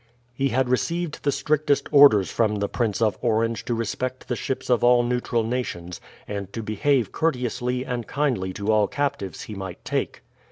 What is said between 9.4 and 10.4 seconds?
he might take.